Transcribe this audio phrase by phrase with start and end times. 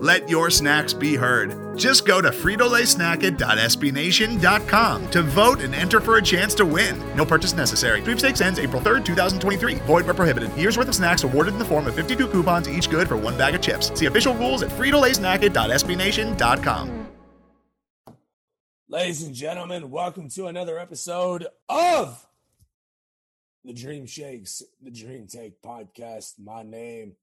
[0.00, 1.78] Let your snacks be heard.
[1.78, 7.00] Just go to fritolaysnacket.sbnation.com to vote and enter for a chance to win.
[7.16, 8.02] No purchase necessary.
[8.02, 9.74] Sweepstakes ends April 3rd, 2023.
[9.76, 10.52] Void where prohibited.
[10.54, 13.38] Year's worth of snacks awarded in the form of 52 coupons, each good for one
[13.38, 13.90] bag of chips.
[13.98, 17.06] See official rules at fritolaysnacket.sbnation.com.
[18.88, 22.24] Ladies and gentlemen, welcome to another episode of
[23.64, 26.34] the Dream Shakes, the Dream Take podcast.
[26.38, 27.16] My name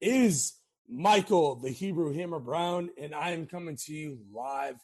[0.00, 0.54] is
[0.88, 4.76] Michael, the Hebrew Hammer Brown, and I am coming to you live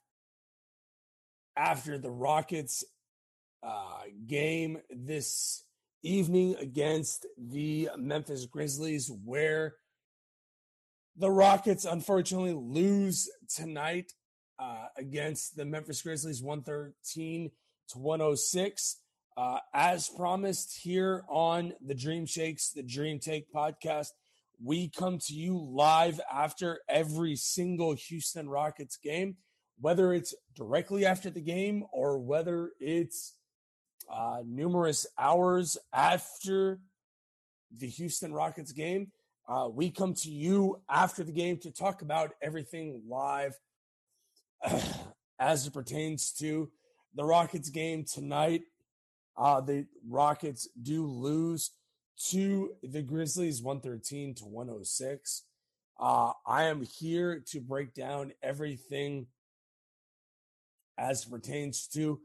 [1.57, 2.85] after the Rockets
[3.63, 5.65] uh, game this
[6.03, 9.75] evening against the Memphis Grizzlies, where
[11.17, 14.13] the Rockets unfortunately lose tonight
[14.59, 17.51] uh, against the Memphis Grizzlies 113
[17.91, 18.97] to 106.
[19.37, 24.09] Uh, as promised here on the Dream Shakes, the Dream Take podcast,
[24.63, 29.37] we come to you live after every single Houston Rockets game,
[29.81, 33.35] whether it's directly after the game or whether it's
[34.13, 36.81] uh, numerous hours after
[37.75, 39.13] the Houston Rockets game.
[39.49, 43.59] Uh, we come to you after the game to talk about everything live
[45.39, 46.71] as it pertains to
[47.15, 48.63] the Rockets game tonight.
[49.37, 51.71] Uh, the Rockets do lose
[52.29, 55.45] to the Grizzlies 113 to 106.
[55.99, 59.27] Uh, I am here to break down everything
[60.99, 62.21] as pertains to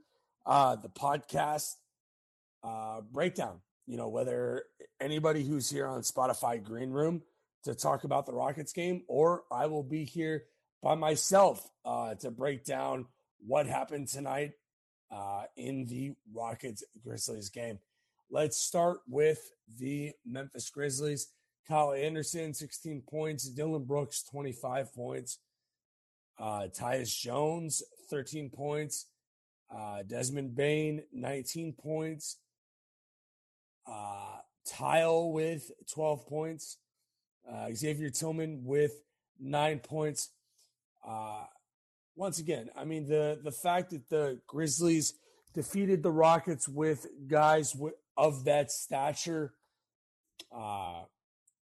[0.46, 1.72] uh, the podcast
[2.64, 3.62] uh, breakdown.
[3.88, 4.64] You know, whether
[5.00, 7.22] anybody who's here on Spotify Green Room
[7.64, 10.46] to talk about the Rockets game, or I will be here
[10.82, 13.06] by myself uh, to break down
[13.46, 14.54] what happened tonight
[15.12, 17.80] uh, in the Rockets Grizzlies game.
[18.30, 19.40] Let's start with
[19.78, 21.28] the Memphis Grizzlies.
[21.68, 23.50] Kyle Anderson, 16 points.
[23.50, 25.40] Dillon Brooks, 25 points.
[26.40, 29.08] Uh, Tyus Jones, 13 points.
[29.74, 32.38] Uh, Desmond Bane, 19 points.
[33.88, 34.38] Uh,
[34.68, 36.78] Tile with 12 points.
[37.50, 38.94] Uh, Xavier Tillman with
[39.40, 40.30] nine points.
[41.08, 41.44] Uh,
[42.16, 45.14] once again, I mean the the fact that the Grizzlies
[45.54, 49.54] defeated the Rockets with guys w- of that stature,
[50.56, 51.04] uh,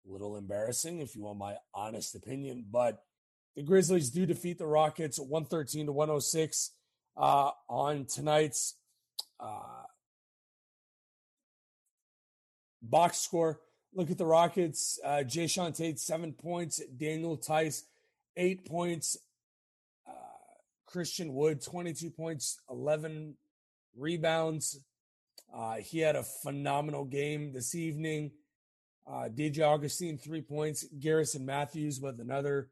[0.06, 3.02] little embarrassing, if you want my honest opinion, but
[3.56, 6.70] the Grizzlies do defeat the Rockets 113 to 106
[7.16, 8.76] uh, on tonight's
[9.38, 9.84] uh,
[12.82, 13.60] box score.
[13.92, 15.00] Look at the Rockets.
[15.04, 16.80] Uh, Jae'Sean Tate, seven points.
[16.96, 17.84] Daniel Theis,
[18.36, 19.16] eight points.
[20.08, 20.12] Uh,
[20.86, 23.34] Christian Wood, 22 points, 11
[23.96, 24.78] rebounds.
[25.54, 28.32] Uh, he had a phenomenal game this evening.
[29.06, 30.84] Uh, DJ Augustin, three points.
[30.98, 32.68] Garrison Matthews with another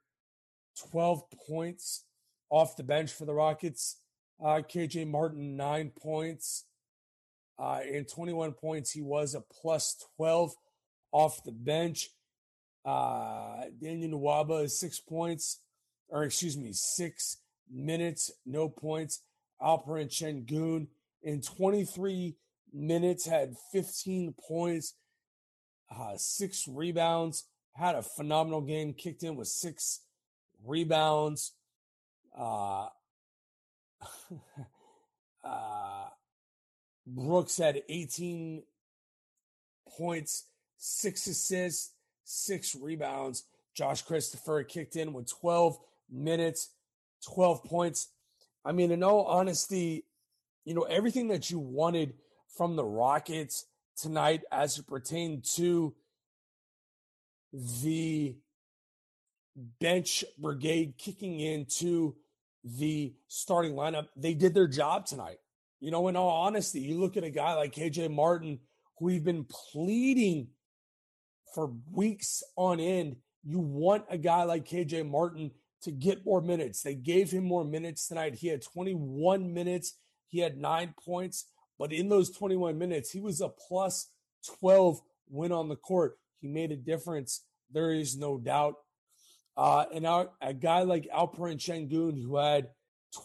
[0.90, 2.04] 12 points
[2.50, 3.96] off the bench for the Rockets.
[4.40, 6.64] Uh, KJ Martin, nine points.
[7.58, 8.92] Uh, and 21 points.
[8.92, 10.54] He was a plus 12
[11.10, 12.10] off the bench.
[12.84, 15.60] Uh, Daniel Nwaba is six points,
[16.08, 17.38] or excuse me, six
[17.70, 19.22] minutes, no points.
[19.60, 20.86] Alperen Sengun
[21.22, 22.36] in 23
[22.72, 24.94] minutes had 15 points,
[25.94, 27.44] uh, six rebounds,
[27.74, 30.00] had a phenomenal game, kicked in with six
[30.64, 31.52] rebounds.
[32.36, 32.88] Uh,
[35.44, 36.06] uh,
[37.06, 38.62] Brooks had 18
[39.96, 40.44] points,
[40.76, 41.92] six assists,
[42.24, 43.44] six rebounds.
[43.74, 45.78] Josh Christopher kicked in with 12
[46.10, 46.70] minutes,
[47.32, 48.08] 12 points.
[48.64, 50.04] I mean, in all honesty,
[50.64, 52.14] you know, everything that you wanted
[52.58, 53.66] from the Rockets
[53.96, 55.94] tonight as it pertained to
[57.52, 58.36] the
[59.80, 62.16] bench brigade kicking into
[62.64, 65.38] the starting lineup, they did their job tonight.
[65.80, 68.58] You know, in all honesty, you look at a guy like KJ Martin,
[68.98, 70.48] who we've been pleading
[71.54, 73.16] for weeks on end.
[73.44, 75.52] You want a guy like KJ Martin
[75.82, 76.82] to get more minutes.
[76.82, 78.34] They gave him more minutes tonight.
[78.34, 79.94] He had 21 minutes,
[80.26, 81.46] he had nine points,
[81.78, 84.08] but in those 21 minutes, he was a plus
[84.60, 86.18] 12 win on the court.
[86.40, 87.42] He made a difference.
[87.70, 88.74] There is no doubt.
[89.56, 92.68] Uh, and our, a guy like Alperen Sengun, who had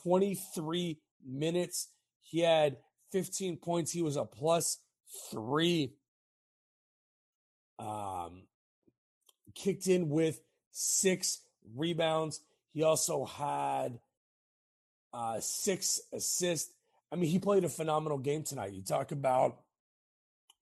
[0.04, 1.90] 23 minutes,
[2.22, 2.78] he had
[3.12, 3.92] 15 points.
[3.92, 4.80] He was a plus
[5.32, 5.94] three.
[7.78, 8.44] Um,
[9.54, 10.42] kicked in with
[10.72, 11.42] six
[11.76, 12.42] rebounds.
[12.72, 14.00] He also had
[15.14, 16.72] uh, six assists.
[17.14, 18.74] I mean, he played a phenomenal game tonight.
[18.74, 19.60] You talk about,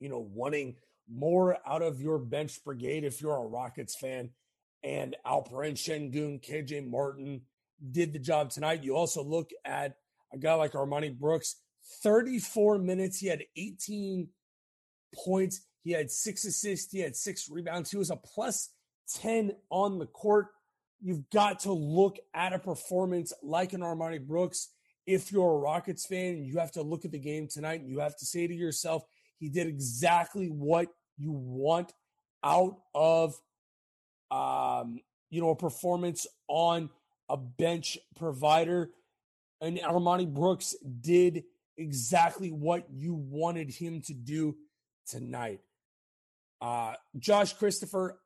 [0.01, 0.75] you know, wanting
[1.09, 4.31] more out of your bench brigade if you're a Rockets fan
[4.83, 7.44] and Alperen Sengun, KJ Martin
[7.92, 8.83] did the job tonight.
[8.83, 9.95] You also look at
[10.33, 11.56] a guy like Armoni Brooks,
[12.03, 13.19] 34 minutes.
[13.19, 14.27] He had 18
[15.24, 15.62] points.
[15.86, 16.92] He had six assists.
[16.92, 17.92] He had six rebounds.
[17.92, 18.74] He was a plus
[19.21, 20.48] 10 on the court.
[21.00, 24.68] You've got to look at a performance like an Armoni Brooks.
[25.13, 28.00] If you're a Rockets fan, you have to look at the game tonight and you
[28.00, 29.04] have to say to yourself,
[29.38, 30.88] he did exactly what
[31.18, 31.94] you want
[32.44, 33.36] out of
[34.31, 35.00] um,
[35.30, 36.90] you know, a performance on
[37.30, 38.92] a bench provider.
[39.60, 41.44] And Armoni Brooks did
[41.78, 44.56] exactly what you wanted him to do
[45.08, 45.60] tonight.
[46.62, 48.19] Uh, Josh Christopher,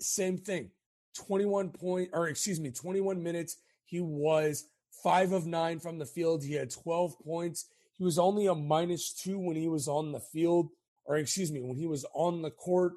[0.00, 0.70] same thing.
[1.16, 3.56] 21 point, or excuse me, 21 minutes.
[3.84, 4.66] He was
[5.02, 6.44] five of nine from the field.
[6.44, 7.66] He had 12 points.
[7.96, 10.68] He was only a minus two when he was on the field,
[11.04, 12.92] or excuse me, when he was on the court.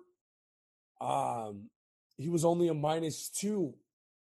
[0.99, 1.69] Um,
[2.17, 3.73] he was only a minus two,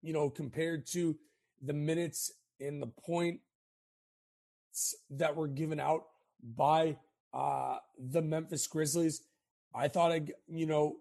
[0.01, 1.17] you know, compared to
[1.61, 3.43] the minutes and the points
[5.11, 6.05] that were given out
[6.43, 6.97] by
[7.35, 9.23] uh, the Memphis Grizzlies.
[9.75, 10.97] I thought, I, you know,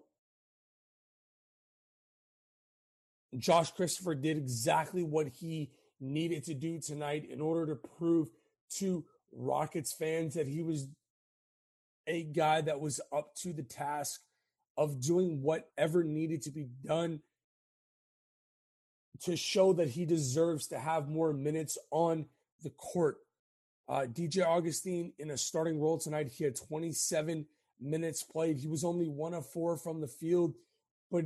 [3.38, 5.70] Josh Christopher did exactly what he
[6.02, 8.28] needed to do tonight in order to prove
[8.78, 10.88] to Rockets fans that he was
[12.06, 14.20] a guy that was up to the task
[14.76, 17.20] of doing whatever needed to be done
[19.22, 22.26] to show that he deserves to have more minutes on
[22.62, 23.18] the court.
[23.88, 27.46] Uh, DJ Augustin in a starting role tonight, he had 27
[27.80, 28.58] minutes played.
[28.58, 30.54] He was only one of four from the field,
[31.10, 31.24] but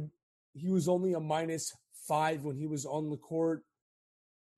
[0.52, 1.74] he was only a minus
[2.06, 3.62] five when he was on the court.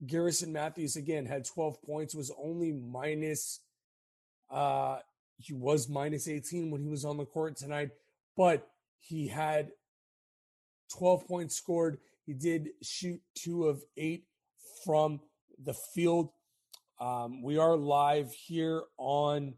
[0.06, 3.60] Garrison Matthews again had 12 points, was only minus,
[4.50, 4.98] uh,
[5.38, 7.90] he was minus 18 when he was on the court tonight,
[8.36, 8.68] but
[9.00, 9.70] he had
[10.96, 11.98] 12 points scored.
[12.24, 14.24] He did shoot two of eight
[14.84, 15.20] from
[15.62, 16.30] the field.
[17.00, 19.54] Um, we are live here on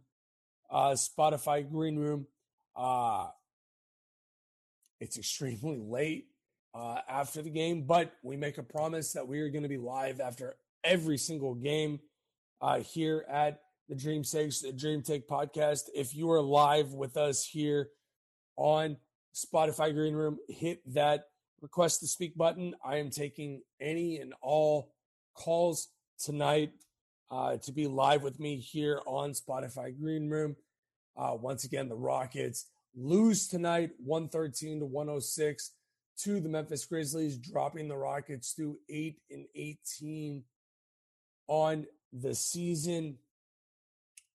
[0.70, 2.26] uh, Spotify Green Room.
[2.76, 3.28] Uh,
[5.00, 6.29] it's extremely late
[6.74, 9.78] uh, after the game, but we make a promise that we are going to be
[9.78, 12.00] live after every single game
[12.60, 15.88] uh, here at the Dream Takes, the Dream Take podcast.
[15.94, 17.88] If you are live with us here
[18.56, 18.96] on
[19.34, 21.24] Spotify Green Room, hit that
[21.60, 22.74] request to speak button.
[22.84, 24.92] I am taking any and all
[25.34, 26.72] calls tonight
[27.30, 30.56] uh, to be live with me here on Spotify Green Room.
[31.16, 35.70] Uh, once again, the Rockets lose tonight 113 to 106
[36.24, 40.44] to the Memphis Grizzlies, dropping the Rockets to 8 and 18
[41.46, 43.18] on the season.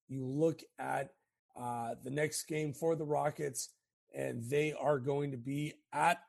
[0.08, 1.12] You look at
[1.60, 3.70] uh, the next game for the Rockets,
[4.14, 6.20] and they are going to be at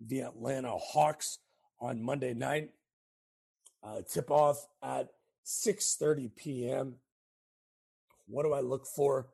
[0.00, 1.38] the Atlanta Hawks
[1.80, 2.70] on Monday night.
[3.82, 5.08] Uh, tip off at
[5.46, 6.96] 6:30 p.m.
[8.26, 9.28] What do I look for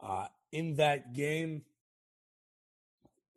[0.00, 1.62] uh, in that game?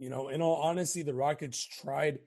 [0.03, 2.19] You know, in all honesty, the Rockets tried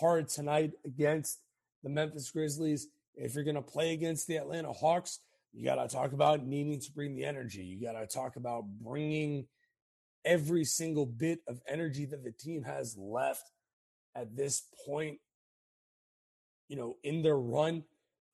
[0.00, 1.38] hard tonight against
[1.84, 2.88] the Memphis Grizzlies.
[3.14, 5.20] If you're going to play against the Atlanta Hawks,
[5.52, 7.62] you got to talk about needing to bring the energy.
[7.62, 9.46] You got to talk about bringing
[10.24, 13.52] every single bit of energy that the team has left
[14.16, 15.18] at this point,
[16.66, 17.84] you know, in their run.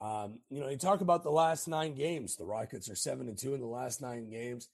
[0.01, 2.37] Um, you know, you talk about the last nine games.
[2.37, 4.71] The Rockets are seven and two in the last nine games.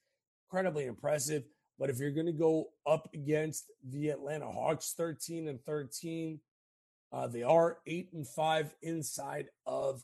[0.47, 1.43] Incredibly impressive.
[1.79, 6.41] But if you're going to go up against the Atlanta Hawks, 13 and 13,
[7.13, 10.03] uh, they are eight and five inside of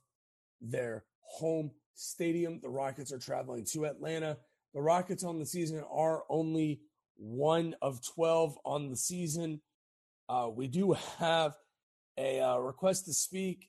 [0.61, 2.61] their home stadium.
[2.63, 4.39] The Rockets are traveling to Atlanta.
[4.75, 6.81] The Rockets on the season are only
[7.17, 9.61] one of 12 on the season.
[10.29, 11.57] Uh, we do have
[12.17, 13.69] a uh, request to speak.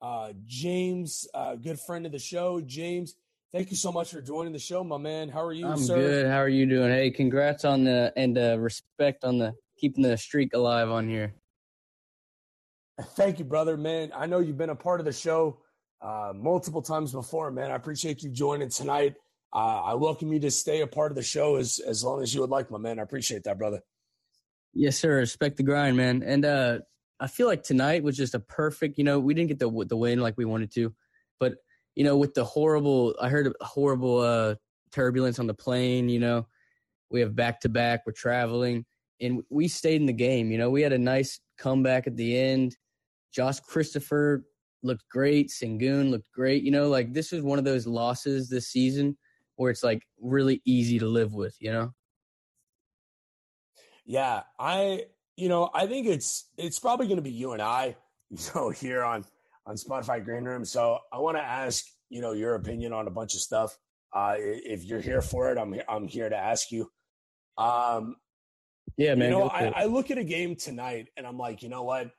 [0.00, 2.60] Uh, James, uh, good friend of the show.
[2.60, 3.14] James,
[3.52, 5.28] thank you so much for joining the show, my man.
[5.28, 5.96] How are you, I'm sir?
[5.96, 6.26] good.
[6.26, 6.90] How are you doing?
[6.90, 11.34] Hey, congrats on the and uh, respect on the keeping the streak alive on here.
[13.00, 13.76] Thank you, brother.
[13.76, 15.60] Man, I know you've been a part of the show
[16.02, 17.70] uh, multiple times before, man.
[17.70, 19.14] I appreciate you joining tonight.
[19.52, 22.34] Uh, I welcome you to stay a part of the show as as long as
[22.34, 22.98] you would like, my man.
[22.98, 23.80] I appreciate that, brother.
[24.74, 25.16] Yes, sir.
[25.16, 26.22] Respect the grind, man.
[26.22, 26.78] And uh,
[27.18, 28.98] I feel like tonight was just a perfect.
[28.98, 30.92] You know, we didn't get the the win like we wanted to,
[31.40, 31.54] but
[31.98, 34.54] you know, with the horrible, I heard a horrible uh,
[34.92, 36.08] turbulence on the plane.
[36.08, 36.46] You know,
[37.10, 38.02] we have back to back.
[38.06, 38.86] We're traveling,
[39.20, 40.52] and we stayed in the game.
[40.52, 42.76] You know, we had a nice comeback at the end.
[43.34, 44.44] Josh Christopher
[44.84, 45.48] looked great.
[45.48, 46.62] Sengun looked great.
[46.62, 49.18] You know, like this was one of those losses this season
[49.56, 51.56] where it's like really easy to live with.
[51.58, 51.94] You know.
[54.04, 57.96] Yeah, I you know I think it's it's probably going to be you and I,
[58.30, 59.24] you know, here on
[59.68, 60.64] on Spotify Green Room.
[60.64, 63.76] So I want to ask you know your opinion on a bunch of stuff.
[64.12, 66.90] Uh, if you're here for it, I'm I'm here to ask you.
[67.58, 68.16] Um,
[68.96, 69.30] yeah, man.
[69.30, 72.10] You know, I, I look at a game tonight and I'm like, you know what?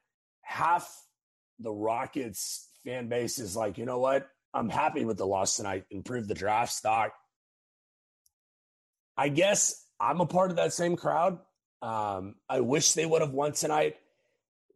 [0.41, 0.89] Half
[1.59, 4.27] the Rockets fan base is like, you know what?
[4.53, 5.85] I'm happy with the loss tonight.
[5.89, 7.11] Improve the draft stock.
[9.17, 11.39] I guess I'm a part of that same crowd.
[11.81, 13.95] Um, I wish they would have won tonight.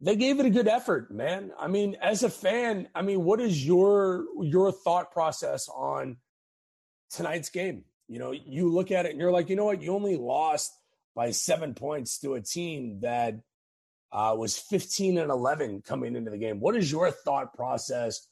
[0.00, 1.52] They gave it a good effort, man.
[1.58, 6.18] I mean, as a fan, I mean, what is your your thought process on
[7.10, 7.84] tonight's game?
[8.08, 9.82] You know, you look at it and you're like, you know what?
[9.82, 10.72] You only lost
[11.14, 13.36] by seven points to a team that
[14.12, 16.60] uh, was 15 and 11 coming into the game.
[16.60, 18.28] What is your thought process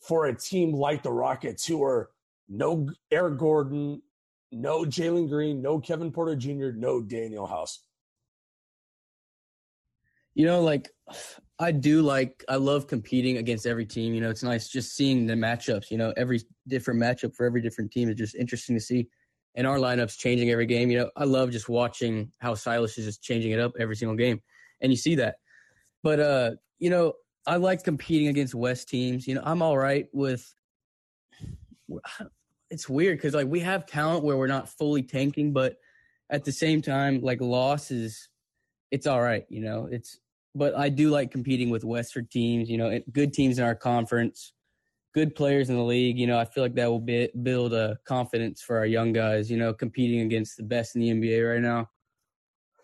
[0.00, 2.10] for a team like the Rockets, who are
[2.48, 4.02] no Eric Gordon,
[4.50, 7.80] no Jalen Green, no Kevin Porter Jr., no Danuel House?
[10.34, 10.90] You know, like
[11.58, 14.14] I do like I love competing against every team.
[14.14, 15.90] You know, it's nice just seeing the matchups.
[15.90, 19.08] You know, every different matchup for every different team is just interesting to see.
[19.54, 20.90] And our lineups changing every game.
[20.90, 24.16] You know, I love just watching how Silas is just changing it up every single
[24.16, 24.40] game,
[24.80, 25.36] and you see that.
[26.02, 26.50] But uh,
[26.80, 27.12] you know,
[27.46, 29.28] I like competing against West teams.
[29.28, 30.52] You know, I'm all right with.
[32.70, 35.76] It's weird because like we have talent where we're not fully tanking, but
[36.30, 38.30] at the same time, like losses,
[38.90, 39.44] it's all right.
[39.48, 40.18] You know, it's
[40.54, 42.70] but I do like competing with Western teams.
[42.70, 44.52] You know, good teams in our conference,
[45.12, 46.18] good players in the league.
[46.18, 49.50] You know, I feel like that will be, build a confidence for our young guys.
[49.50, 51.90] You know, competing against the best in the NBA right now.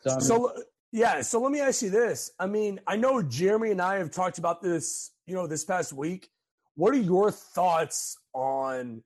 [0.00, 0.52] So, so
[0.92, 1.20] yeah.
[1.20, 2.32] So let me ask you this.
[2.38, 5.12] I mean, I know Jeremy and I have talked about this.
[5.26, 6.28] You know, this past week.
[6.74, 9.02] What are your thoughts on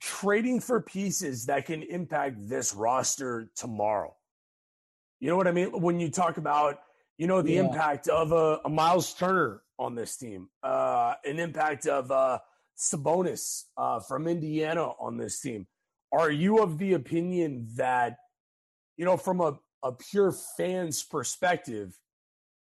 [0.00, 4.14] trading for pieces that can impact this roster tomorrow?
[5.20, 5.80] You know what I mean?
[5.80, 6.80] When you talk about
[7.18, 7.60] you know, the yeah.
[7.60, 12.38] impact of a, a, Miles Turner on this team, uh, an impact of uh,
[12.76, 15.66] Sabonis uh, from Indiana on this team.
[16.12, 18.18] Are you of the opinion that,
[18.96, 21.98] you know, from a, a pure fan's perspective,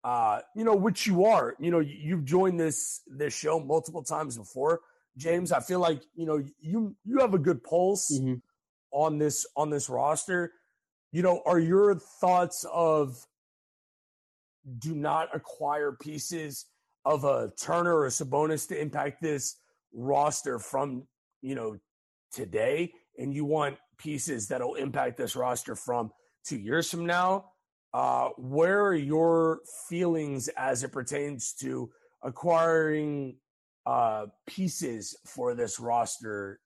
[0.04, 4.38] uh, you know, which you are, you know, you've joined this this show multiple times
[4.38, 4.80] before,
[5.16, 5.50] James.
[5.50, 8.34] I feel like you know you you have a good pulse mm-hmm.
[8.92, 10.52] on this on this roster
[11.16, 13.24] you know, are your thoughts of
[14.78, 16.66] do not acquire pieces
[17.04, 19.56] of a Turner or a Sabonis to impact this
[19.92, 21.06] roster from,
[21.40, 21.76] you know,
[22.32, 26.11] today, and you want pieces that'll impact this roster from
[26.44, 27.46] two years from now?
[27.94, 31.88] Uh, where are your feelings as it pertains to
[32.23, 33.37] acquiring
[33.87, 36.61] uh, pieces for this roster,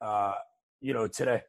[0.00, 0.34] uh,
[0.80, 1.42] you know, today?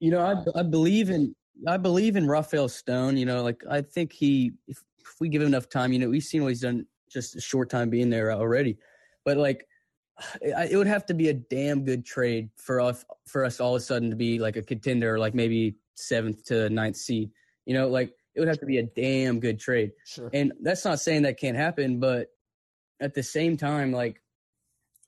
[0.00, 1.34] You know, I, I believe in
[1.66, 3.16] I believe in Rafael Stone.
[3.16, 6.08] You know, like I think he, if, if we give him enough time, you know,
[6.08, 8.78] we've seen what he's done just a short time being there already.
[9.24, 9.66] But like,
[10.42, 13.82] it would have to be a damn good trade for us for us all of
[13.82, 17.30] a sudden to be like a contender, like maybe seventh to ninth seed.
[17.66, 19.92] You know, like it would have to be a damn good trade.
[20.06, 20.30] Sure.
[20.32, 22.28] And that's not saying that can't happen, but
[23.00, 24.22] at the same time, like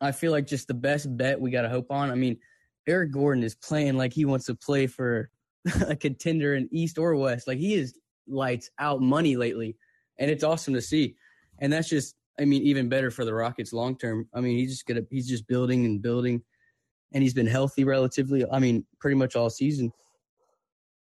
[0.00, 2.10] I feel like just the best bet we got to hope on.
[2.10, 2.38] I mean,
[2.86, 5.30] Eric Gordon is playing like he wants to play for
[5.86, 7.46] a contender in East or West.
[7.46, 9.76] Like he is lights out money lately,
[10.18, 11.16] and it's awesome to see.
[11.58, 14.28] And that's just, I mean, even better for the Rockets long term.
[14.32, 16.42] I mean, he's just gonna, he's just building and building,
[17.12, 18.44] and he's been healthy relatively.
[18.50, 19.92] I mean, pretty much all season.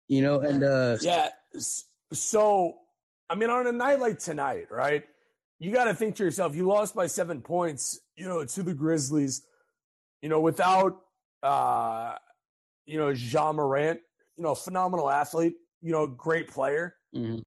[0.09, 1.29] You know, and uh yeah.
[2.13, 2.79] So,
[3.29, 5.05] I mean, on a night like tonight, right?
[5.61, 8.75] You got to think to yourself, you lost by seven points, you know, to the
[8.75, 9.43] Grizzlies,
[10.23, 11.03] you know, without,
[11.43, 12.15] uh,
[12.87, 14.01] you know, Ja Morant,
[14.37, 16.97] you know, phenomenal athlete, you know, great player.
[17.15, 17.41] Mm-hmm.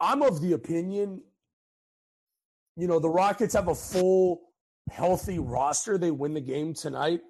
[0.00, 1.22] I'm of the opinion,
[2.76, 4.40] you know, the Rockets have a full,
[4.90, 5.96] healthy roster.
[5.98, 7.20] They win the game tonight.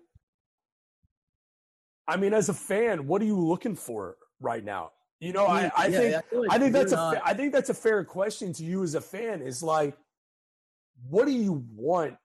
[2.09, 4.93] I mean, as a fan, what are you looking for right now?
[5.21, 7.53] You know, I, I Yeah, think I like I think that's a fa- I think
[7.53, 9.41] that's a fair question to you as a fan.
[9.41, 9.97] Is like,
[11.09, 12.17] what do you want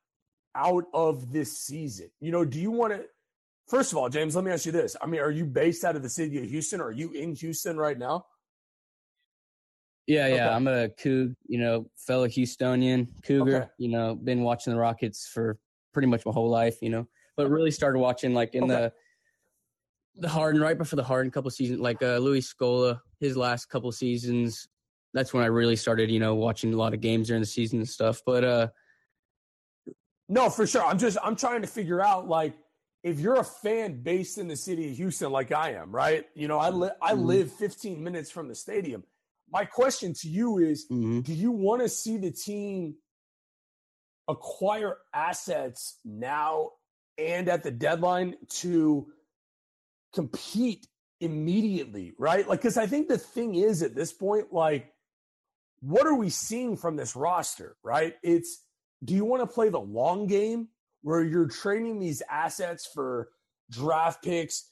[0.56, 2.12] out of this season?
[2.20, 3.06] You know, do you want to?
[3.70, 4.98] First of all, James, let me ask you this.
[5.02, 6.82] I mean, are you based out of the city of Houston?
[6.82, 8.26] Are you in Houston right now?
[10.08, 10.34] Yeah, yeah.
[10.48, 10.56] Okay.
[10.56, 13.56] I'm a Coug, you know, fellow Houstonian Cougar.
[13.58, 13.68] Okay.
[13.78, 15.58] You know, been watching the Rockets for
[15.94, 16.78] pretty much my whole life.
[16.82, 18.74] You know, but really started watching like in Okay.
[18.74, 18.94] the
[20.16, 23.92] the Harden right before the Harden couple seasons, like uh, Luis Scola, his last couple
[23.92, 24.68] seasons.
[25.14, 27.80] That's when I really started, you know, watching a lot of games during the season
[27.80, 28.22] and stuff.
[28.26, 28.68] But uh,
[30.30, 30.84] No, for sure.
[30.86, 32.54] I'm just I'm trying to figure out like
[33.04, 36.26] if you're a fan based in the city of Houston like I am, right?
[36.36, 37.26] You know, I li- I Mhm.
[37.26, 39.04] live 15 minutes from the stadium.
[39.52, 41.24] My question to you is mhm.
[41.24, 42.96] do you want to see the team
[44.28, 46.72] acquire assets now
[47.18, 49.08] and at the deadline to
[50.14, 50.88] compete
[51.20, 52.48] immediately, right?
[52.48, 54.92] Like, because I think the thing is at this point, like,
[55.82, 58.16] what are we seeing from this roster, right?
[58.24, 58.64] It's
[59.04, 60.70] do you want to play the long game
[61.02, 63.30] where you're trading these assets for
[63.72, 64.70] draft picks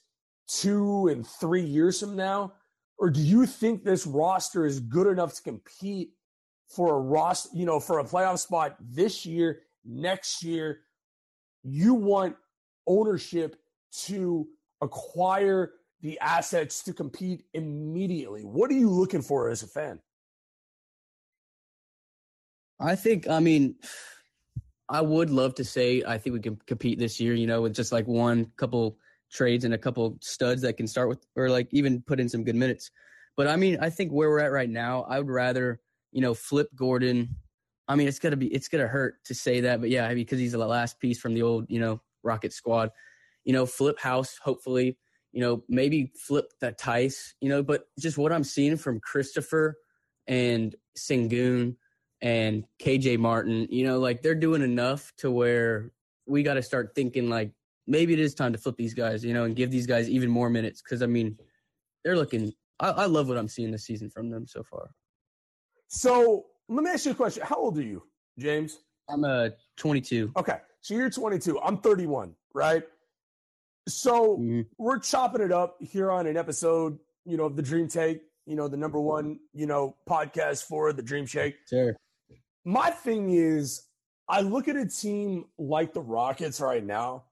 [0.47, 2.53] two and three years from now?
[2.99, 6.11] Or do you think this roster is good enough to compete
[6.67, 10.81] for a roster, you know, for a playoff spot this year, next year?
[11.63, 12.35] You want
[12.85, 13.55] ownership
[14.05, 14.47] to
[14.81, 18.43] acquire the assets to compete immediately.
[18.43, 19.99] What are you looking for as a fan?
[22.79, 23.75] I think, I mean,
[24.87, 27.75] I would love to say I think we can compete this year, you know, with
[27.75, 28.97] just like one couple
[29.31, 32.43] trades and a couple studs that can start with, or like even put in some
[32.43, 32.91] good minutes.
[33.37, 35.79] But I mean, I think where we're at right now, I would rather,
[36.11, 37.35] you know, flip Gordon.
[37.87, 40.51] I mean, it's gonna be, it's gonna hurt to say that, but yeah, because he's
[40.51, 42.91] the last piece from the old, you know, Rocket squad.
[43.45, 44.97] You know, flip House, hopefully.
[45.31, 47.35] You know, maybe flip the Theis.
[47.39, 49.77] You know, but just what I'm seeing from Christopher
[50.27, 51.75] and Sengun
[52.21, 55.91] and KJ Martin, you know, like they're doing enough to where
[56.27, 57.51] we got to start thinking like
[57.89, 60.29] maybe it is time to flip these guys, you know, and give these guys even
[60.29, 60.81] more minutes.
[60.81, 61.37] Cause I mean,
[62.05, 64.91] they're looking, I, I love what I'm seeing this season from them so far.
[65.87, 67.43] So let me ask you a question.
[67.45, 68.03] How old are you,
[68.37, 68.77] James?
[69.09, 70.31] I'm uh 22.
[70.37, 70.57] Okay.
[70.81, 71.59] So you're 22.
[71.59, 72.83] I'm 31, right?
[73.87, 74.67] So Mhm.
[74.77, 78.55] we're chopping it up here on an episode, you know, of the Dream Take, you
[78.55, 81.55] know, the number one, you know, podcast for the Dream Shake.
[81.67, 81.95] Sure.
[82.65, 83.87] My thing is,
[84.27, 87.23] I look at a team like the Rockets right now.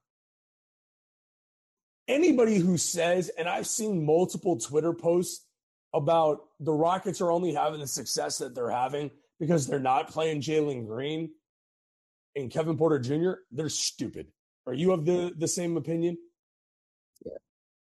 [2.07, 5.45] Anybody who says, and I've seen multiple Twitter posts
[5.93, 10.41] about the Rockets are only having the success that they're having because they're not playing
[10.41, 11.31] Jalen Green
[12.35, 14.27] and Kevin Porter Jr., they're stupid.
[14.65, 16.17] Are you of the, the same opinion?
[17.25, 17.33] Yeah.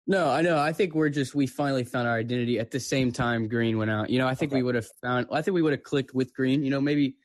[0.07, 0.59] No, I know.
[0.59, 3.91] I think we're just we finally found our identity at the same time Green went
[3.91, 4.11] out.
[4.11, 6.35] You know, I think we would have found I think we would have clicked with
[6.35, 6.63] Green.
[6.63, 7.17] You know, maybe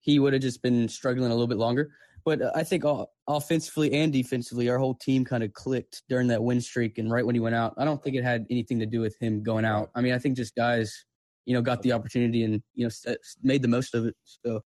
[0.00, 1.90] he would have just been struggling a little bit longer.
[2.24, 6.28] But uh, I think all, offensively and defensively, our whole team kind of clicked during
[6.28, 7.74] that win streak and right when he went out.
[7.78, 9.90] I don't think it had anything to do with him going out.
[9.94, 11.04] I mean, I think just guys,
[11.46, 14.16] you know, got the opportunity and you know made the most of it.
[14.24, 14.62] So,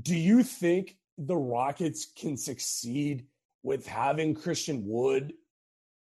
[0.00, 3.26] do you think the Rockets can succeed
[3.62, 5.34] with having Christian Wood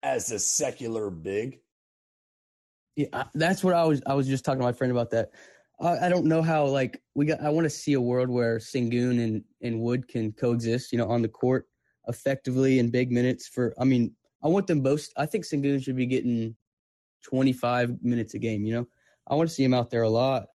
[0.04, 1.60] as a secular big?
[2.96, 4.02] Yeah, that's what I was.
[4.06, 5.32] I was just talking to my friend about that.
[5.80, 6.66] I, I don't know how.
[6.66, 7.42] Like we got.
[7.42, 10.92] I want to see a world where Sengun and and Wood can coexist.
[10.92, 11.68] You know, on the court
[12.08, 13.48] effectively in big minutes.
[13.48, 15.08] For I mean, I want them both.
[15.18, 16.56] I think Sengun should be getting
[17.24, 18.66] twenty five minutes a game.
[18.66, 18.88] You know,
[19.28, 20.48] I want to see him out there a lot.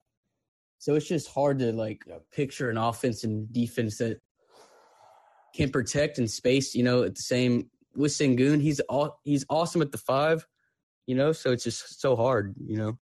[0.78, 4.22] So it's just hard to like picture an offense and defense that
[5.54, 6.74] can protect and space.
[6.74, 10.46] You know, at the same with Sengun, he's all he's awesome at the five
[11.10, 12.96] you know so it's just so hard you know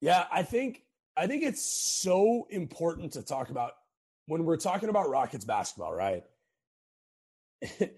[0.00, 0.84] yeah i think
[1.18, 3.72] i think it's so important to talk about
[4.26, 6.24] when we're talking about rockets basketball right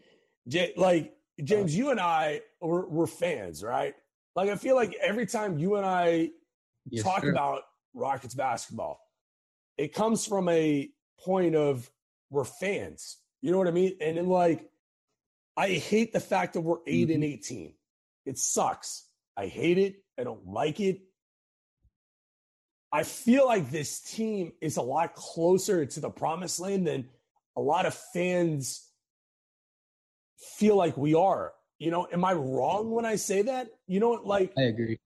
[0.77, 3.95] like james you and i we're, we're fans right
[4.35, 6.31] like i feel like every time you and i
[6.91, 7.31] yes, talk sure.
[7.31, 7.63] about
[7.95, 9.01] rockets basketball
[9.79, 11.91] it comes from a point of
[12.31, 14.71] we're fans you know what i mean and then like
[15.57, 17.15] i hate the fact that we're 8 mm-hmm.
[17.15, 17.75] and 18
[18.27, 19.07] it sucks
[19.41, 19.97] I hate it.
[20.19, 21.01] I don't like it.
[22.93, 27.09] I feel like this team is a lot closer to the promised land than
[27.57, 28.89] a lot of fans
[30.57, 31.53] feel like we are.
[31.79, 33.69] You know, am I wrong when I say that?
[33.87, 34.99] You know, like I agree.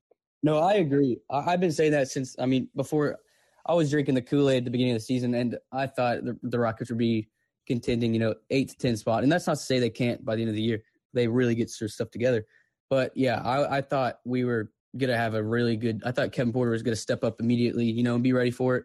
[0.43, 1.19] No, I agree.
[1.31, 3.19] I, have been saying that since I mean before.
[3.67, 6.23] I was drinking the Kool Aid at the beginning of the season, and I thought
[6.23, 7.31] the, the Rockets would be
[7.67, 9.23] contending, you know, eight to ten spot.
[9.23, 10.83] And that's not to say they can't by the end of the year.
[11.15, 12.45] They really get their stuff together.
[12.91, 16.03] But yeah, I, I thought we were gonna have a really good.
[16.05, 18.77] I thought Kevin Porter was gonna step up immediately, you know, and be ready for
[18.77, 18.85] it.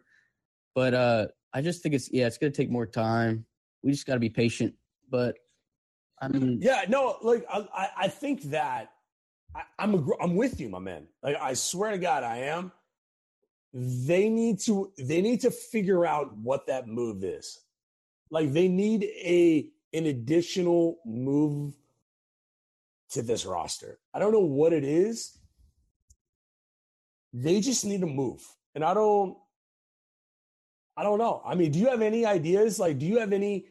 [0.74, 3.46] But uh, I just think it's yeah, it's gonna take more time.
[3.82, 4.74] We just got to be patient.
[5.10, 5.36] But
[6.20, 8.92] I mean, yeah, no, like I, I think that
[9.54, 11.06] I, I'm a, I'm with you, my man.
[11.22, 12.72] Like I swear to God, I am.
[13.72, 17.60] They need to they need to figure out what that move is.
[18.30, 21.74] Like they need a an additional move
[23.10, 23.98] to this roster.
[24.14, 25.36] I don't know what it is.
[27.32, 28.42] They just need to move.
[28.74, 29.36] And I don't
[30.96, 31.40] I don't know.
[31.46, 32.78] I mean, do you have any ideas?
[32.78, 33.66] Like, do you have any,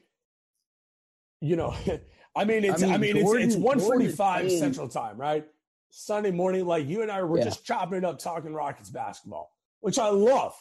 [1.41, 1.75] you know,
[2.35, 5.45] I mean, it's, I mean, I mean Gordon, it's, it's 145 Central Time, right?
[5.91, 7.43] Sunday morning, like you and I were yeah.
[7.43, 10.53] just chopping it up talking Rockets basketball, which I love.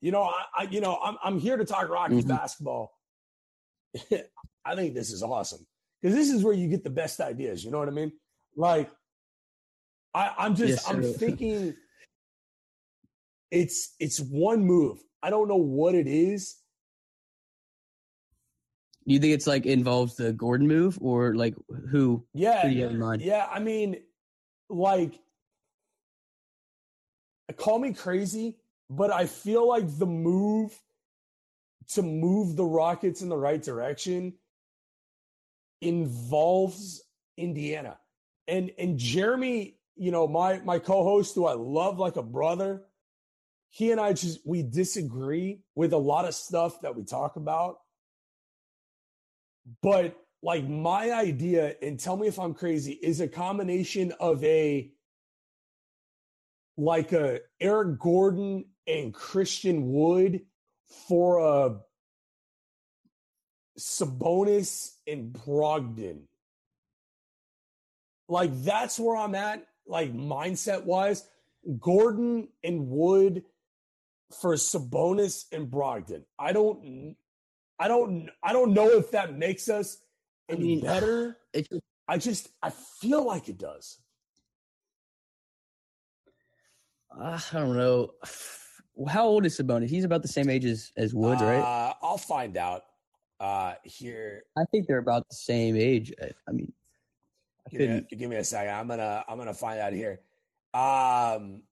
[0.00, 2.28] You know, I, I you know, I'm, I'm here to talk Rockets mm-hmm.
[2.28, 2.92] basketball.
[4.64, 5.66] I think this is awesome
[6.00, 7.64] because this is where you get the best ideas.
[7.64, 8.12] You know what I mean?
[8.56, 8.90] Like,
[10.14, 11.74] I, I'm just yes, I'm thinking
[13.60, 15.02] it's it's one move.
[15.22, 16.56] I don't know what it is.
[19.06, 21.54] Do you think it's like involves the Gordon move or like
[21.90, 22.24] who?
[22.34, 23.22] Yeah, who you have in mind?
[23.22, 23.98] Yeah, I mean,
[24.68, 25.20] like,
[27.56, 28.58] call me crazy,
[28.90, 30.76] but I feel like the move
[31.94, 34.34] to move the Rockets in the right direction
[35.80, 37.02] involves
[37.36, 37.98] Indiana
[38.48, 42.84] and and Jeremy, you know, my my co-host who I love like a brother,
[43.76, 47.80] he and I just we disagree with a lot of stuff that we talk about.
[49.82, 54.90] But like my idea, and tell me if I'm crazy, is a combination of a
[56.78, 60.40] like a Eric Gordon and Christian Wood
[61.08, 61.76] for a
[63.78, 66.22] Sabonis and Brogdon
[68.28, 71.24] like that's where I'm at, like mindset wise.
[71.78, 73.42] Gordon and Wood
[74.40, 76.22] for Sabonis and Brogdon.
[76.38, 77.16] I don't,
[77.78, 79.98] I don't, I don't know if that makes us
[80.48, 81.38] any I mean, better.
[81.52, 81.68] It,
[82.08, 83.98] I just, I feel like it does.
[87.18, 88.10] I don't know.
[89.08, 89.90] How old is Sabonis?
[89.90, 91.94] He's about the same age as, as Woods, uh, right?
[92.02, 92.82] I'll find out
[93.38, 94.44] uh here.
[94.56, 96.10] I think they're about the same age.
[96.22, 96.72] I, I mean,
[97.70, 98.74] Give me, a, give me a second.
[98.74, 100.20] I'm gonna I'm gonna find out here.
[100.72, 101.62] Um,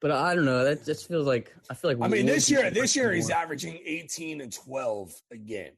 [0.00, 0.64] but I don't know.
[0.64, 1.98] That just feels like I feel like.
[2.00, 5.72] I mean, this year, this year he's averaging 18 and 12 a game.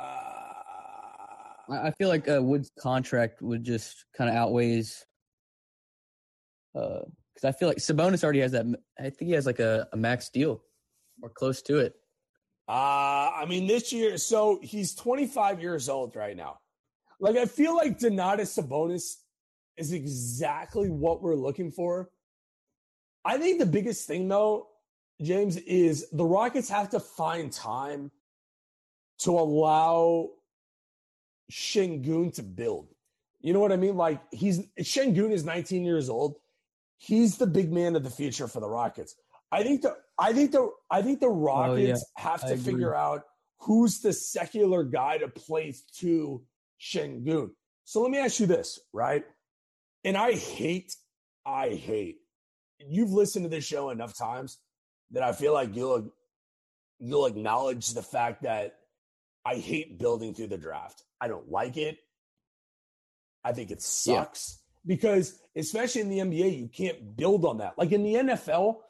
[0.00, 0.04] Uh,
[1.70, 5.04] I feel like uh, Wood's contract would just kind of outweighs.
[6.74, 8.66] Because uh, I feel like Sabonis already has that.
[8.98, 10.62] I think he has like a, a max deal,
[11.22, 11.94] or close to it.
[12.68, 16.58] Uh, I mean, this year, so he's 25 years old right now.
[17.18, 19.14] Like I feel like Domantas Sabonis
[19.78, 22.10] is exactly what we're looking for.
[23.24, 24.68] I think the biggest thing though,
[25.20, 28.10] James, is the Rockets have to find time
[29.20, 30.30] to allow
[31.50, 32.88] Sengun to build.
[33.40, 33.96] You know what I mean?
[33.96, 36.36] Like he's Sengun is 19 years old.
[36.98, 39.14] He's the big man of the future for the Rockets.
[39.50, 42.22] I think the I think the I think the oh, Rockets yeah.
[42.22, 43.22] have to figure out
[43.58, 46.42] who's the secular guy to play to
[46.80, 47.50] Sengun.
[47.84, 49.24] So let me ask you this, right?
[50.04, 50.94] And I hate,
[51.46, 52.18] I hate.
[52.80, 54.58] You've listened to this show enough times
[55.10, 56.12] that I feel like you'll
[57.00, 58.74] you'll acknowledge the fact that
[59.44, 61.02] I hate building through the draft.
[61.20, 61.98] I don't like it.
[63.44, 64.22] I think it Yeah.
[64.22, 67.78] sucks because, especially in the NBA, you can't build on that.
[67.78, 68.80] Like in the NFL,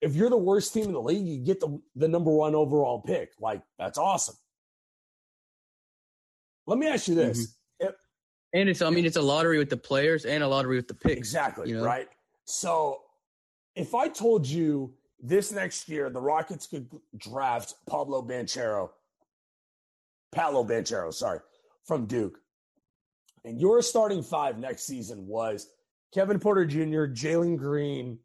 [0.00, 3.00] if you're the worst team in the league, you get the, the number one overall
[3.00, 3.32] pick.
[3.40, 4.36] Like, that's awesome.
[6.66, 7.46] Let me ask you this.
[7.80, 7.86] Mm-hmm.
[7.88, 7.94] If-
[8.52, 10.94] And it's I mean it's a lottery with the players and a lottery with the
[10.94, 11.16] picks.
[11.16, 11.84] Exactly, you know?
[11.84, 12.08] right?
[12.44, 13.00] So
[13.76, 18.90] if I told you this next year the Rockets could draft Pablo Banchero,
[20.32, 21.40] Paolo Banchero, sorry,
[21.84, 22.38] from Duke,
[23.44, 25.68] and your starting five next season was
[26.12, 28.18] Kevin Porter Jr., Jalen Green,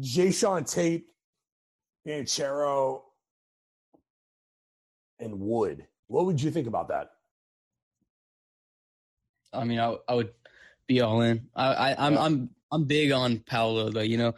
[0.00, 1.06] Jay Tate,
[2.06, 3.02] Banchero,
[5.18, 5.86] and Wood.
[6.06, 7.10] What would you think about that?
[9.52, 10.30] I mean, I, I would
[10.86, 11.48] be all in.
[11.54, 14.00] I, I I'm I'm I'm big on Paolo though.
[14.00, 14.34] You know,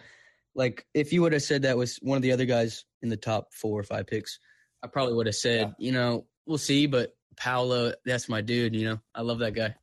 [0.55, 3.17] like if you would have said that was one of the other guys in the
[3.17, 4.39] top four or five picks,
[4.83, 6.87] I probably would have said, you know, we'll see.
[6.87, 8.75] But Paolo, that's my dude.
[8.75, 9.75] You know, I love that guy.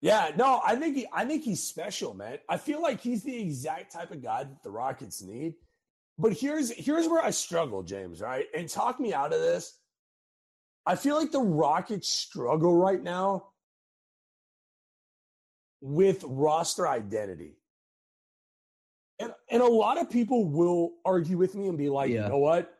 [0.00, 2.38] Yeah, no, I think he, I think he's special, man.
[2.48, 5.54] I feel like he's the exact type of guy that the Rockets need.
[6.18, 8.46] But here's here's where I struggle, James, right?
[8.54, 9.76] And talk me out of this.
[10.86, 13.48] I feel like the Rockets struggle right now
[15.80, 17.57] with roster identity.
[19.18, 22.24] And and a lot of people will argue with me and be like, Yeah.
[22.24, 22.72] you know what?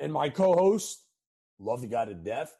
[0.00, 1.02] And my co-host,
[1.58, 2.56] love the guy to death,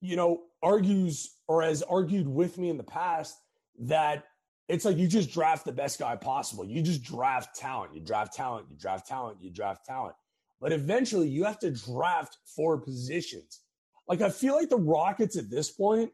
[0.00, 3.36] you know, argues or has argued with me in the past
[3.80, 4.24] that
[4.68, 6.64] it's like you just draft the best guy possible.
[6.64, 7.94] You just draft talent.
[7.94, 8.66] You draft talent.
[8.70, 9.38] You draft talent.
[9.40, 10.14] You draft talent.
[10.60, 13.60] But eventually you have to draft for positions.
[14.06, 16.12] Like I feel like the Rockets at this point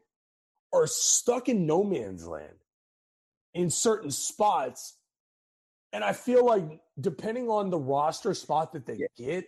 [0.73, 2.55] are stuck in no man's land
[3.53, 4.97] in certain spots.
[5.95, 9.45] And I feel like depending on the roster spot that they get,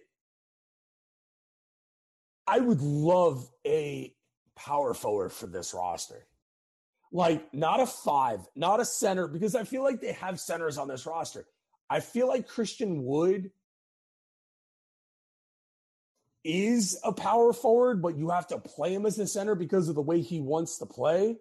[2.48, 4.16] I would love a
[4.56, 6.26] power forward for this roster.
[7.12, 10.88] Like, not a five, not a center, because I feel like they have centers on
[10.88, 11.46] this roster.
[11.90, 13.52] I feel like Christian Wood
[16.46, 19.96] is a power forward, but you have to play him as a center because of
[19.96, 21.40] the way he wants to play.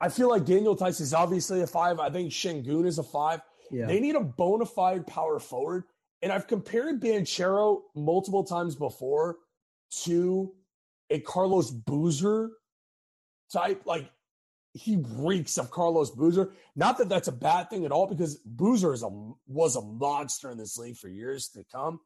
[0.00, 2.00] I feel like Daniel Theis is obviously a five.
[2.00, 3.40] I think Sengun is a five.
[3.70, 3.86] Yeah.
[3.86, 5.84] They need a bona fide power forward.
[6.22, 9.38] And I've compared Banchero multiple times before
[10.04, 10.52] to
[11.10, 12.50] a Carlos Boozer
[13.52, 13.82] type.
[13.84, 14.10] Like
[14.72, 16.52] he reeks of Carlos Boozer.
[16.76, 19.10] Not that that's a bad thing at all, because Boozer is a
[19.46, 22.00] was a monster in this league for years to come.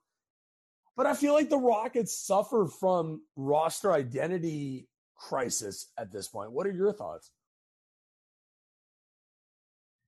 [0.96, 6.52] But I feel like the Rockets suffer from roster identity crisis at this point.
[6.52, 7.30] What are your thoughts?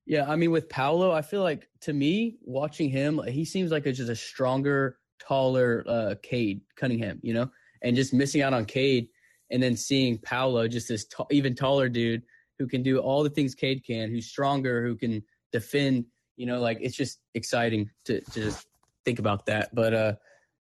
[0.07, 3.85] Yeah, I mean, with Paolo, I feel like to me, watching him, he seems like
[3.85, 8.63] a, just a stronger, taller uh, Cade Cunningham, you know, and just missing out on
[8.63, 9.09] Cade,
[9.51, 12.23] and then seeing Paolo, just this ta- even taller dude
[12.57, 16.05] who can do all the things Cade can, who's stronger, who can defend,
[16.37, 18.65] you know, like it's just exciting to to just
[19.03, 19.75] think about that.
[19.75, 20.13] But uh,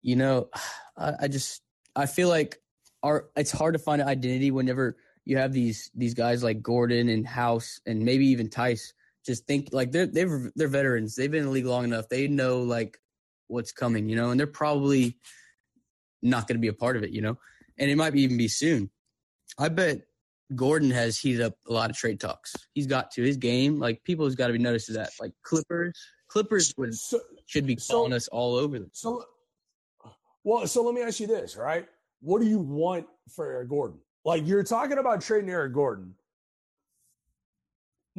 [0.03, 0.49] you know,
[0.97, 1.63] I, I just
[1.95, 2.59] I feel like
[3.05, 7.09] our it's hard to find an identity whenever you have these these guys like Gordon
[7.09, 8.93] and House and maybe even Theis
[9.27, 11.15] just think like they're they're they're veterans.
[11.15, 12.09] They've been in the league long enough.
[12.09, 12.99] They know like
[13.49, 15.19] what's coming, you know, and they're probably
[16.23, 17.37] not going to be a part of it, you know,
[17.79, 18.91] and it might even be soon.
[19.59, 20.03] I bet
[20.55, 22.55] Gordon has heated up a lot of trade talks.
[22.75, 23.79] He's got to his game.
[23.79, 25.11] Like people has got to be noticed to that.
[25.21, 28.91] Like Clippers, Clippers would So, should be so- calling us all over them.
[28.93, 29.25] so
[30.45, 31.87] well, so let me ask you this, right?
[32.23, 33.99] What do you want for Eric Gordon?
[34.25, 36.15] Like you're talking about trading Eric Gordon.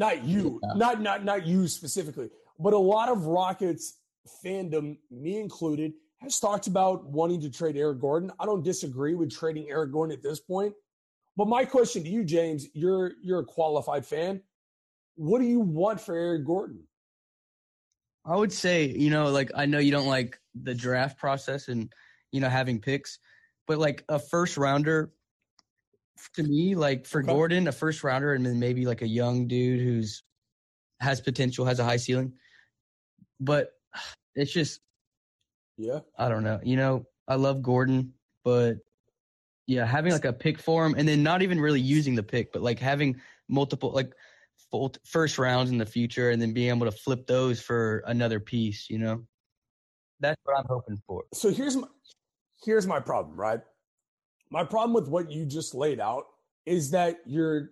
[0.01, 0.73] Not you, Yeah.
[0.75, 3.99] not not not you specifically, but a lot of Rockets
[4.43, 8.31] fandom, me included, has talked about wanting to trade Eric Gordon.
[8.39, 10.73] I don't disagree with trading Eric Gordon at this point.
[11.37, 14.41] But my question to you, James, you're you're a qualified fan.
[15.15, 16.87] What do you want for Eric Gordon?
[18.25, 21.93] I would say, you know, like I know you don't like the draft process and
[22.31, 23.19] you know having picks,
[23.67, 25.13] but like a first rounder
[26.33, 27.31] to me, like for Okay.
[27.31, 30.23] Gordon, a first rounder and then maybe like a young dude who's
[30.99, 32.33] has potential, has a high ceiling.
[33.39, 33.71] But
[34.35, 34.81] it's just
[35.77, 35.99] Yeah.
[36.17, 36.59] I don't know.
[36.63, 38.77] You know, I love Gordon, but
[39.67, 42.51] yeah, having like a pick for him and then not even really using the pick,
[42.51, 44.13] but like having multiple like
[44.69, 48.39] full first rounds in the future and then being able to flip those for another
[48.39, 49.25] piece, you know.
[50.19, 51.23] That's what I'm hoping for.
[51.33, 51.87] So here's my
[52.63, 53.61] here's my problem, right?
[54.51, 56.25] My problem with what you just laid out
[56.65, 57.69] is that you're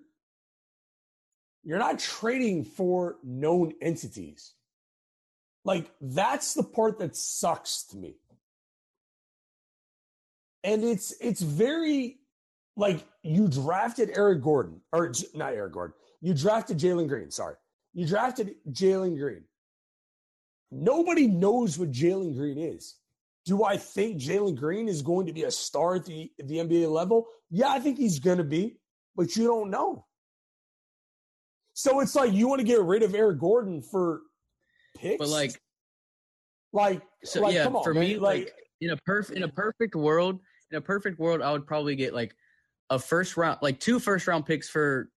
[1.63, 4.53] you're not trading for known entities.
[5.65, 8.15] Like that's the part that sucks to me.
[10.63, 12.19] And it's it's very
[12.77, 15.95] like you drafted Eric Gordon or not Eric Gordon.
[16.21, 17.29] You drafted Jalen Green.
[17.29, 17.55] Sorry,
[17.93, 19.43] you drafted Jalen Green.
[20.71, 22.95] Nobody knows what Jalen Green is.
[23.45, 26.91] Do I think Jalen Green is going to be a star at the, the NBA
[26.91, 27.27] level?
[27.49, 28.77] Yeah, I think he's going to be,
[29.15, 30.05] but you don't know.
[31.73, 34.21] So it's like you want to get rid of Eric Gordon for
[34.97, 35.59] picks, But like
[36.71, 38.03] like, so like yeah, come on, for man.
[38.03, 40.39] me like, in a perfect in a perfect world,
[40.71, 42.35] in a perfect world I would probably get like
[42.89, 45.09] a first round like two first round picks for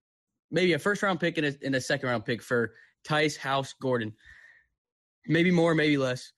[0.50, 3.74] maybe a first round pick and a, and a second round pick for Theis House
[3.80, 4.12] Gordon.
[5.26, 6.32] Maybe more, maybe less.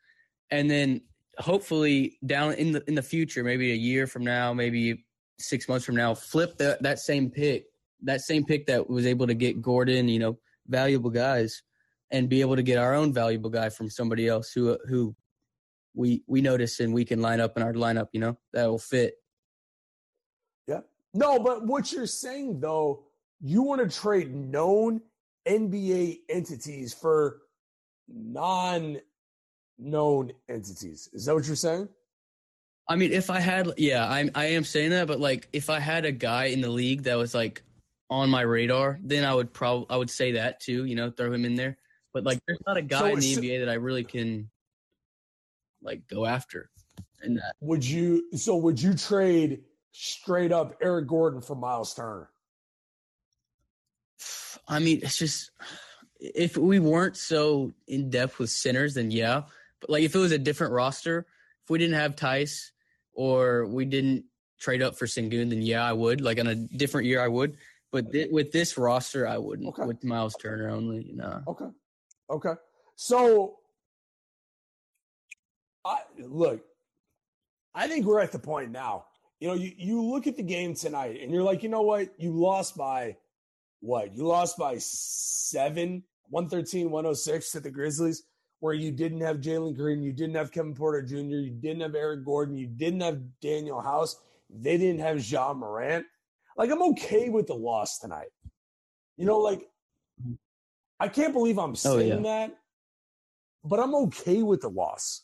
[0.50, 1.02] And then
[1.38, 5.04] hopefully down in the in the future, maybe a year from now, maybe
[5.38, 7.66] six months from now, flip that that same pick,
[8.02, 11.62] that same pick that was able to get Gordon, you know, valuable guys,
[12.10, 15.14] and be able to get our own valuable guy from somebody else who who
[15.94, 18.78] we we notice and we can line up in our lineup, you know, that will
[18.78, 19.14] fit.
[20.66, 20.80] Yeah.
[21.12, 23.04] No, but what you're saying though,
[23.40, 25.00] you want to trade known
[25.46, 27.42] NBA entities for
[28.08, 28.98] non
[29.78, 31.08] known entities.
[31.12, 31.88] Is that what you're saying?
[32.88, 35.78] I mean, if I had, yeah, I'm, I am saying that, but like, if I
[35.80, 37.62] had a guy in the league that was like
[38.10, 41.32] on my radar, then I would probably I would say that too, you know, throw
[41.32, 41.78] him in there.
[42.12, 44.50] But like, there's not a guy So in the it's- NBA that I really can
[45.82, 46.70] like go after.
[47.22, 52.28] And that, Would you so would you trade straight up Eric Gordon for Myles Turner?
[54.68, 55.50] I mean, it's just
[56.20, 59.42] if we weren't so in depth with centers, then yeah.
[59.84, 61.26] But like, if it was a different roster,
[61.62, 62.70] if we didn't have Theis
[63.12, 64.24] or we didn't
[64.58, 66.22] trade up for Sengun, then yeah, I would.
[66.22, 67.58] Like on a different year, I would.
[67.92, 69.68] But thi- with this roster, I wouldn't.
[69.68, 69.84] Okay.
[69.84, 71.42] With Myles Turner only, no.
[71.46, 71.66] Okay.
[72.30, 72.54] Okay.
[72.96, 73.56] So
[75.84, 76.64] I look,
[77.74, 79.04] I think we're at the point now.
[79.40, 82.08] You know, you, you look at the game tonight and you're like, you know what?
[82.16, 83.18] You lost by
[83.80, 84.16] what?
[84.16, 88.22] You lost by seven, 113, 106 to the Grizzlies,
[88.60, 91.94] where you didn't have Jalen Green, you didn't have Kevin Porter Jr., you didn't have
[91.94, 94.16] Eric Gordon, you didn't have Danuel House,
[94.48, 96.06] they didn't have Ja Morant.
[96.56, 98.28] Like, I'm okay with the loss tonight.
[99.16, 99.68] You know, like,
[101.00, 102.46] I can't believe I'm Oh, saying yeah.
[102.46, 102.56] that,
[103.64, 105.22] but I'm okay with the loss.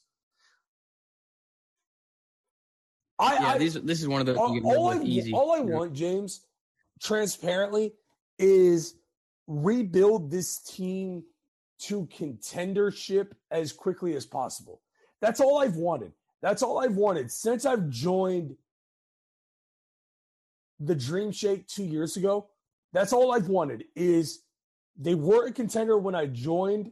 [3.19, 5.03] I, yeah, I these, this is one of those all, you can live all I,
[5.03, 5.33] easy.
[5.33, 6.47] all I want, James,
[7.01, 7.93] transparently,
[8.38, 8.95] is
[9.47, 11.23] rebuild this team
[11.81, 14.81] to contendership as quickly as possible.
[15.21, 16.12] That's all I've wanted.
[16.43, 18.57] That's all I've wanted since I've joined
[20.79, 22.49] the Dream Shake two years ago.
[22.93, 24.43] That's all I've wanted is
[24.97, 26.90] they were a contender when I joined.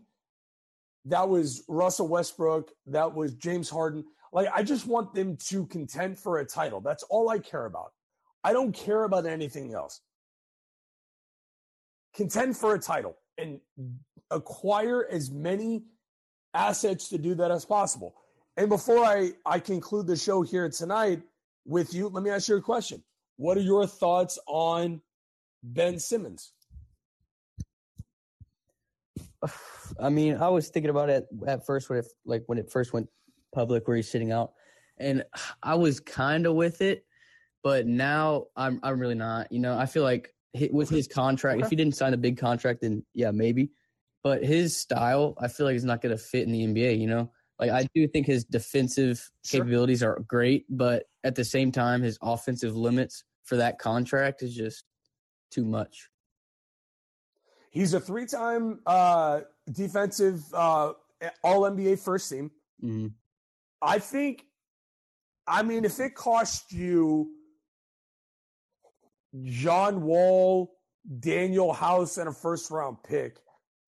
[1.07, 2.70] That was Russell Westbrook.
[2.87, 4.05] That was James Harden.
[4.33, 6.81] Like, I just want them to contend for a title.
[6.81, 7.92] That's all I care about.
[8.44, 10.01] I don't care about anything else.
[12.14, 13.61] Contend for a title and
[14.31, 15.85] acquire as many
[16.55, 18.14] assets to do that as possible.
[18.57, 21.22] And before I, I conclude the show here tonight
[21.64, 23.03] with you, let me ask you a question.
[23.37, 25.01] What are your thoughts on
[25.62, 26.53] Ben Simmons?
[30.01, 32.92] I mean, I was thinking about it at first when it like when it first
[32.92, 33.09] went
[33.55, 34.53] public where he's sitting out,
[34.98, 35.24] and
[35.62, 37.05] I was kind of with it,
[37.62, 39.51] but now I'm I'm really not.
[39.53, 40.35] You know, I feel like
[40.70, 43.70] with his contract, if he didn't sign a big contract, then yeah, maybe.
[44.22, 46.98] But his style, I feel like is not going to fit in the NBA.
[46.98, 49.61] You know, like I do think his defensive Sure.
[49.61, 54.54] capabilities are great, but at the same time, his offensive limits for that contract is
[54.54, 54.85] just
[55.50, 56.10] too much.
[57.70, 60.92] He's a three time uh, defensive uh,
[61.42, 62.50] All NBA first team.
[62.83, 63.12] Mhm.
[63.81, 64.44] I think,
[65.46, 67.31] I mean, if it cost you
[69.44, 70.74] John Wall,
[71.20, 73.37] Danuel House, and a first round pick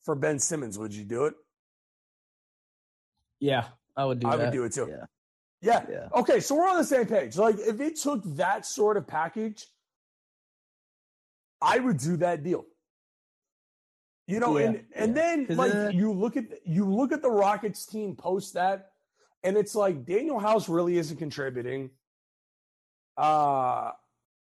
[0.02, 1.34] for Ben Simmons, would you do it?
[3.38, 4.28] Yeah, I would do.
[4.28, 4.88] I would do it too.
[4.90, 5.04] Yeah.
[5.62, 5.84] Yeah.
[5.90, 6.08] Yeah.
[6.20, 7.36] Okay, so we're on the same page.
[7.36, 9.66] Like, if it took that sort of package,
[11.60, 12.64] I would do that deal.
[14.26, 15.22] You know, Yeah, and and yeah.
[15.22, 18.92] then 'Cause like then- you look at you look at the Rockets team post that,
[19.42, 21.90] And it's like Danuel House really isn't contributing.
[23.16, 23.92] Uh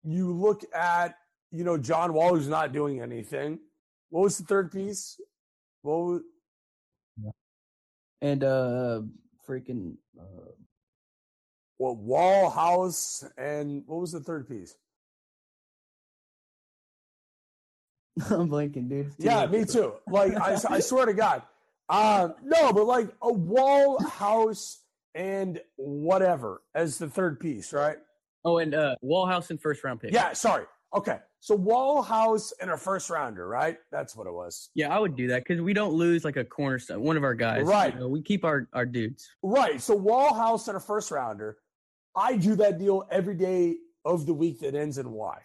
[0.04, 1.16] you look at,
[1.52, 3.60] you know, John Wall who's not doing anything.
[4.10, 5.20] What was the third piece?
[5.82, 6.22] What was,
[8.22, 9.02] And uh,
[9.48, 10.52] freaking uh,
[11.78, 14.76] what Wall House and what was the third piece?
[18.30, 19.14] I'm blanking, dude.
[19.18, 19.94] Yeah, me too.
[20.08, 21.42] Like I, I swear to God.
[21.90, 24.80] Um, no, but like a wall house
[25.14, 27.98] and whatever as the third piece, right?
[28.46, 30.14] Oh, and uh, Wallhouse and first round pick.
[30.14, 30.66] Yeah, sorry.
[30.94, 31.20] Okay.
[31.40, 33.78] So Wallhouse and a first rounder, right?
[33.92, 34.70] That's what it was.
[34.76, 37.34] Yeah, I would do that because we don't lose like a cornerstone, one of our
[37.34, 37.64] guys.
[37.66, 37.94] Right.
[37.94, 39.30] You know, we keep our, our dudes.
[39.42, 39.82] Right.
[39.82, 41.58] So Wallhouse and a first rounder.
[42.16, 45.40] I do that deal every day of the week that ends in Y.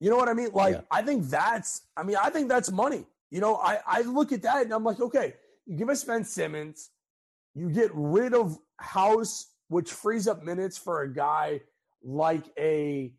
[0.00, 0.50] You know what I mean?
[0.52, 0.80] Like, Yeah.
[0.90, 3.06] I think that's, I mean, I think that's money.
[3.30, 5.34] You know, I, I look at that and I'm like, okay,
[5.66, 6.90] you give us Ben Simmons,
[7.54, 11.60] you get rid of House, which frees up minutes for a guy
[12.02, 13.12] like a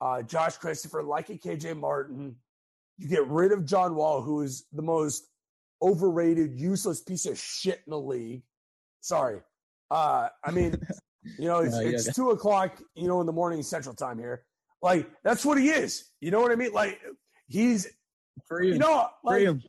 [0.00, 2.36] uh, Josh Christopher, like a KJ Martin.
[2.98, 5.28] You get rid of John Wall, who is the most
[5.82, 8.42] overrated, useless piece of shit in the league.
[9.00, 9.40] Sorry.
[9.90, 10.76] Uh, I mean,
[11.38, 12.12] you know, it's, No, yeah, it's okay.
[12.14, 14.44] two o'clock, you know, in the morning Central Time here.
[14.82, 16.04] Like, that's what he is.
[16.20, 16.72] You know what I mean?
[16.72, 17.00] Like,
[17.48, 17.88] he's,
[18.46, 19.62] Free you know, like, Free him.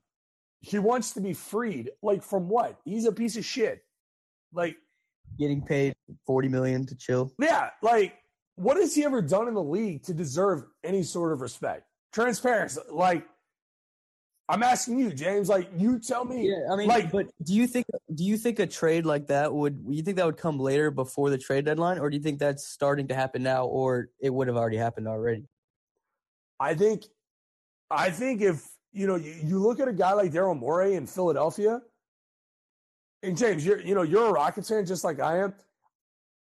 [0.60, 1.92] he wants to be freed.
[2.02, 2.80] Like, from what?
[2.84, 3.82] He's a piece of shit.
[4.54, 4.76] Like,
[5.38, 7.32] Getting paid forty million to chill.
[7.40, 8.16] yeah, like,
[8.56, 11.84] what has he ever done in the league to deserve any sort of respect?
[12.12, 12.82] Transparency.
[12.92, 13.26] Like,
[14.50, 15.50] I'm asking you, James.
[15.50, 16.50] Like, you tell me.
[16.50, 17.86] Yeah, I mean, like, but do you think
[18.16, 21.30] do you think a trade like that would you think that would come later before
[21.30, 24.48] the trade deadline, or do you think that's starting to happen now, or it would
[24.48, 25.46] have already happened already?
[26.60, 27.04] I think,
[27.92, 31.06] I think if you know, you, you look at a guy like Daryl Morey in
[31.06, 31.82] Philadelphia,
[33.24, 35.54] and James, you're you know you're a Rockets fan just like I am.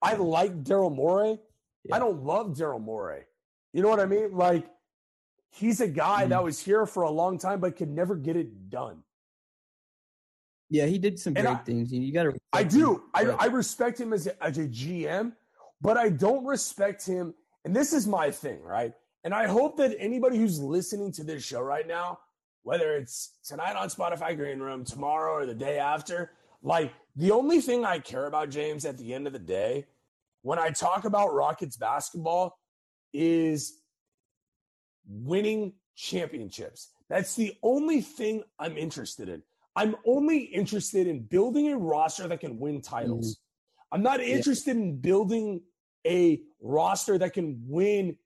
[0.00, 1.38] I like Daryl Morey.
[1.92, 3.22] I don't love Daryl Morey.
[3.72, 4.32] You know what I mean?
[4.32, 4.66] Like
[5.50, 6.44] he's a guy that mm-hmm.
[6.44, 9.02] was here for a long time but could never get it done.
[10.70, 11.92] Yeah, he did some And great I- things.
[11.92, 12.34] You got to.
[12.52, 13.02] I do.
[13.14, 15.32] I, I respect him as a, as a GM,
[15.80, 17.34] but I don't respect him.
[17.64, 18.92] And this is my thing, right?
[19.24, 22.18] And I hope that anybody who's listening to this show right now,
[22.62, 26.32] whether it's tonight on Spotify Green Room, tomorrow, or the day after,
[26.62, 29.86] like the only thing I care about, James, at the end of the day,
[30.42, 32.58] when I talk about Rockets basketball,
[33.12, 33.80] is
[35.06, 36.88] winning championships.
[37.08, 39.42] That's the only thing I'm interested in.
[39.76, 43.34] I'm only interested in building a roster that can win titles.
[43.34, 43.96] Mm-hmm.
[43.96, 45.62] I'm not interested in building
[46.06, 48.16] a roster that can win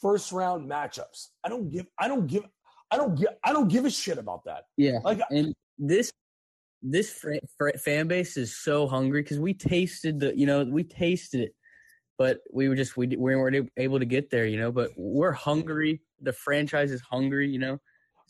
[0.00, 1.28] first round matchups.
[1.44, 2.44] I don't give I don't give
[2.90, 4.64] I don't give I don't give a shit about that.
[4.76, 6.12] Yeah, Like and this
[6.82, 10.84] this fra- fra- fan base is so hungry because we tasted the you know we
[10.84, 11.54] tasted it,
[12.18, 14.70] but we were just we, we weren't able to get there, you know.
[14.72, 16.02] But we're hungry.
[16.20, 17.78] The franchise is hungry, you know.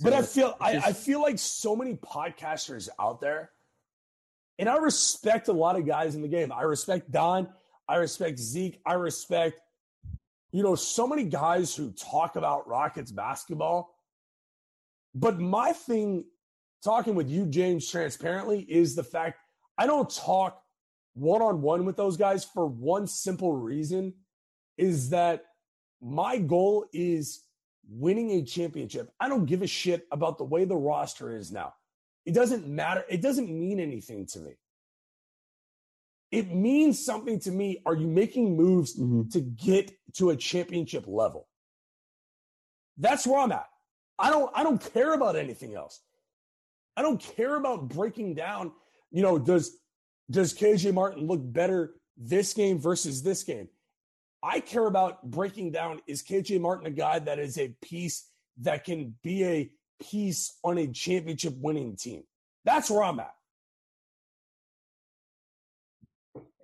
[0.00, 3.50] But I feel I, just- I feel like so many podcasters out there,
[4.58, 6.52] and I respect a lot of guys in the game.
[6.52, 7.48] I respect Don.
[7.88, 8.80] I respect Zeke.
[8.86, 9.60] I respect,
[10.52, 13.94] you know, so many guys who talk about Rockets basketball.
[15.14, 16.24] But my thing,
[16.82, 19.40] talking with you, James, transparently, is the fact
[19.76, 20.62] I don't talk
[21.14, 24.14] one on one with those guys for one simple reason
[24.76, 25.44] is that
[26.00, 27.44] my goal is
[27.88, 29.10] winning a championship.
[29.18, 31.74] I don't give a shit about the way the roster is now.
[32.24, 33.04] It doesn't matter.
[33.08, 34.52] It doesn't mean anything to me.
[36.30, 37.80] It means something to me.
[37.86, 39.28] Are you making moves mm-hmm.
[39.30, 41.48] to get to a championship level?
[42.98, 43.66] That's where I'm at.
[44.18, 46.00] I don't I don't care about anything else.
[46.98, 48.72] I don't care about breaking down,
[49.12, 49.78] you know, does
[50.32, 53.68] does KJ Martin look better this game versus this game?
[54.42, 58.28] I care about breaking down is KJ Martin a guy that is a piece
[58.62, 59.70] that can be a
[60.02, 62.24] piece on a championship winning team?
[62.64, 63.34] That's where I'm at.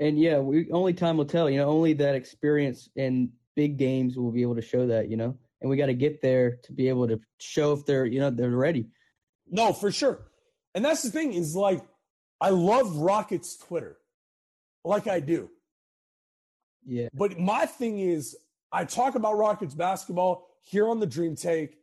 [0.01, 1.49] And yeah, we only time will tell.
[1.49, 5.09] You know, only that experience in big games will be able to show that.
[5.09, 8.05] You know, and we got to get there to be able to show if they're
[8.05, 8.89] you know they're ready.
[9.51, 10.21] No, for sure.
[10.75, 11.83] And that's the thing is like,
[12.41, 13.97] I love Rockets Twitter,
[14.85, 15.51] like I do.
[16.85, 17.09] Yeah.
[17.15, 18.37] But my thing is,
[18.73, 21.79] I talk about Rockets basketball here on the Dream Take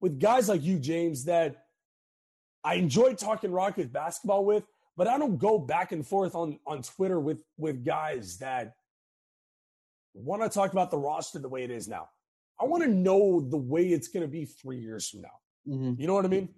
[0.00, 1.66] with guys like you, James, that
[2.62, 4.64] I enjoy talking Rockets basketball with,
[4.96, 8.74] but I don't go back and forth on, on Twitter with, with guys that
[10.14, 12.08] want to talk about the roster the way it is now.
[12.60, 15.28] I want to know the way it's going to be three years from now.
[15.68, 16.00] Mm-hmm.
[16.00, 16.50] You know what I mean?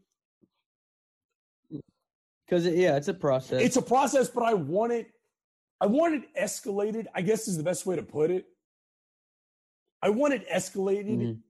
[2.46, 3.62] Because yeah, it's a process.
[3.62, 5.10] It's a process, but I want it
[5.80, 8.46] I want it escalated, I guess is the best way to put it.
[10.00, 11.42] I want it escalated Mhm.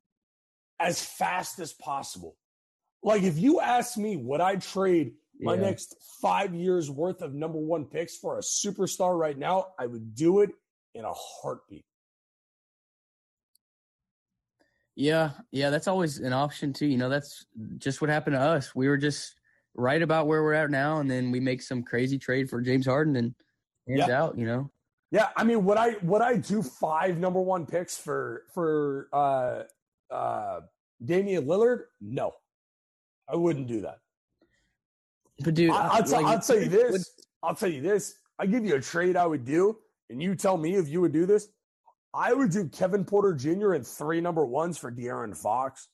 [0.80, 2.36] as fast as possible.
[3.02, 5.60] Like if you ask me, would I trade my Yeah.
[5.60, 9.74] next five years worth of number one picks for a superstar right now?
[9.78, 10.50] I would do it
[10.94, 11.84] in a heartbeat.
[14.96, 16.86] Yeah, yeah, that's always an option too.
[16.86, 17.46] You know, that's
[17.78, 18.74] just what happened to us.
[18.74, 19.34] We were just
[19.74, 22.86] right about where we're at now, and then we make some crazy trade for James
[22.86, 23.34] Harden and
[23.88, 24.22] hands Yeah.
[24.22, 24.38] out.
[24.38, 24.70] You know,
[25.10, 29.64] Yeah, I mean, would I would I do five number one picks for for uh
[30.12, 30.60] uh
[31.04, 31.84] Damian Lillard?
[32.00, 32.32] No,
[33.28, 33.98] I wouldn't do that.
[35.40, 37.10] but dude, I, will tell, like, I'll tell you would- this.
[37.42, 38.14] I'll tell you this.
[38.38, 39.78] I give you a trade I would do,
[40.10, 41.48] and you tell me if you would do this.
[42.14, 43.72] I would do Kevin Porter Jr.
[43.74, 45.88] and three number ones for De'Aaron Fox.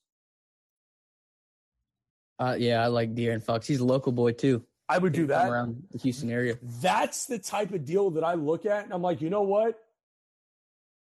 [2.41, 3.67] Uh, yeah, I like De'Aaron Fox.
[3.67, 4.63] He's a local boy too.
[4.89, 5.47] I would do that.
[5.47, 6.57] around the Houston area.
[6.81, 9.79] That's the type of deal that I look at, and I'm like, you know what?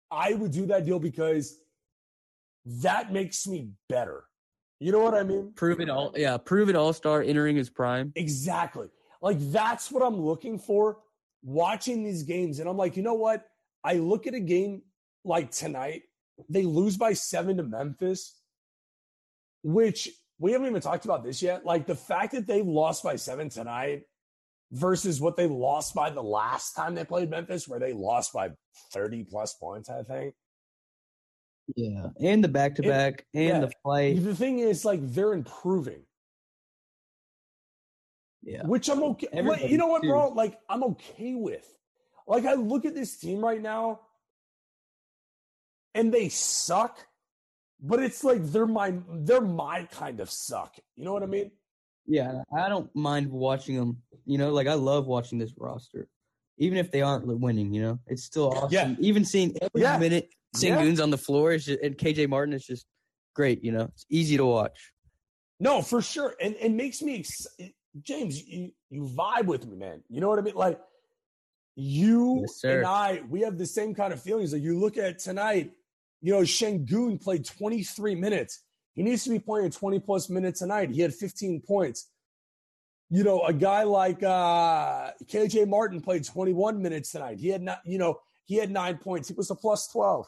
[0.09, 1.59] I would do that deal because
[2.65, 4.23] that makes me better.
[4.79, 5.53] You know what I mean?
[5.55, 6.11] Prove it all.
[6.15, 8.13] Yeah, prove it all star entering his prime.
[8.15, 8.89] Exactly.
[9.21, 10.97] Like that's what I'm looking for
[11.43, 12.59] watching these games.
[12.59, 13.45] And I'm like, you know what?
[13.83, 14.81] I look at a game
[15.23, 16.03] like tonight,
[16.49, 18.35] they lose by seven to Memphis,
[19.63, 20.09] which
[20.39, 21.65] we haven't even talked about this yet.
[21.65, 24.03] Like the fact that they lost by seven tonight
[24.71, 28.51] versus what they lost by the last time they played Memphis, where they lost by
[28.93, 30.35] 30 plus points, I think.
[31.75, 33.59] Yeah, and the back to back and yeah.
[33.59, 34.17] the play.
[34.17, 36.03] The thing is, like, they're improving.
[38.47, 39.27] Yeah, which I'm okay.
[39.33, 40.07] Everybody you know what, too.
[40.07, 40.29] bro?
[40.29, 41.67] Like I'm okay with.
[42.25, 43.99] Like I look at this team right now,
[45.93, 46.97] and they suck,
[47.82, 50.75] but it's like they're my they're my kind of suck.
[50.95, 51.51] You know what I mean?
[52.05, 53.97] Yeah, I don't mind watching them.
[54.25, 56.07] You know, like I love watching this roster,
[56.57, 57.73] even if they aren't winning.
[57.73, 58.69] You know, it's still awesome.
[58.71, 58.95] Yeah.
[58.99, 59.97] Even seeing every Yeah.
[59.97, 60.78] minute Yeah.
[60.78, 62.86] Sengun's on the floor is just, and KJ Martin is just
[63.36, 63.63] great.
[63.63, 64.93] You know, it's easy to watch.
[65.59, 67.47] No, for sure, and it makes me ex-
[68.01, 68.45] James.
[68.47, 70.03] You you vibe with me, man.
[70.09, 70.55] You know what I mean?
[70.55, 70.80] Like
[71.75, 74.53] you Yes, and I, we have the same kind of feelings.
[74.53, 75.71] Like you look at tonight,
[76.22, 78.63] you know, Sengun played 23 minutes.
[78.93, 80.89] He needs to be playing 20 plus minutes tonight.
[80.89, 82.09] He had 15 points.
[83.09, 87.39] You know, a guy like uh KJ Martin played 21 minutes tonight.
[87.39, 89.28] He had not, you know, he had nine points.
[89.30, 90.28] He was a plus 12.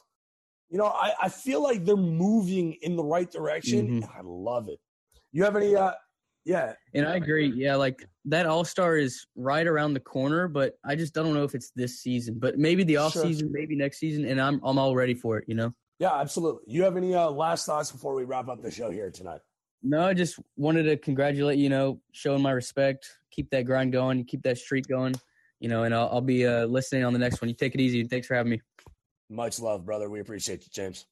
[0.69, 4.01] You know, I, I feel like they're moving in the right direction.
[4.01, 4.15] Mhm.
[4.15, 4.79] I love it.
[5.31, 5.93] You have any uh
[6.49, 7.45] yeah, And I agree.
[7.55, 11.43] Yeah, like that All Star is right around the corner, but I just don't know
[11.43, 12.39] if it's this season.
[12.39, 13.21] But maybe the off Sure.
[13.21, 15.45] season, maybe next season, and I'm I'm all ready for it.
[15.47, 15.73] You know.
[15.99, 16.63] Yeah, absolutely.
[16.65, 19.41] You have any uh, last thoughts before we wrap up the show here tonight?
[19.83, 21.69] No, I just wanted to congratulate you.
[21.69, 23.07] Know, showing my respect.
[23.29, 24.25] Keep that grind going.
[24.25, 25.13] Keep that streak going.
[25.59, 27.49] You know, and I'll, I'll be uh, listening on the next one.
[27.49, 28.03] You take it easy.
[28.05, 28.61] Thanks for having me.
[29.29, 30.09] Much love, brother.
[30.09, 31.05] We appreciate you, James.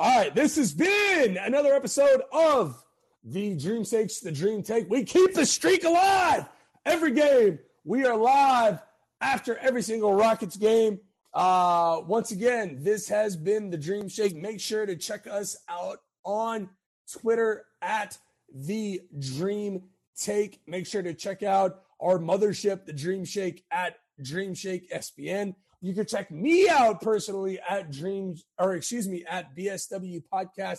[0.00, 2.82] All right, this has been another episode of
[3.24, 4.90] the Dream Stakes, the Dream Take.
[4.90, 6.46] We keep the streak alive
[6.84, 7.58] every game.
[7.84, 8.80] We are live
[9.20, 11.00] after every single Rockets game.
[11.32, 14.36] Uh, once again, this has been the Dream Shake.
[14.36, 16.68] Make sure to check us out on
[17.10, 18.18] Twitter at
[18.52, 19.84] the Dream
[20.16, 20.60] Take.
[20.66, 25.54] Make sure to check out our mothership, the Dream Shake, at Dream Shake SBN.
[25.80, 30.78] You can check me out personally at Dreams, or excuse me, at BSW Podcast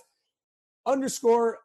[0.86, 1.60] underscore